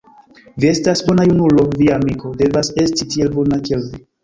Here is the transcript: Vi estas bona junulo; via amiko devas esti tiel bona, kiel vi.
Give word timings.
Vi 0.63 0.69
estas 0.75 1.03
bona 1.09 1.25
junulo; 1.33 1.67
via 1.83 1.95
amiko 1.99 2.33
devas 2.41 2.73
esti 2.87 3.09
tiel 3.15 3.33
bona, 3.39 3.63
kiel 3.71 3.89
vi. 3.95 4.05